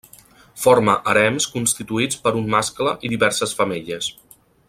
Forma 0.61 0.95
harems 1.11 1.47
constituïts 1.57 2.19
per 2.25 2.33
un 2.41 2.49
mascle 2.55 2.97
i 3.09 3.13
diverses 3.13 3.55
femelles. 3.61 4.09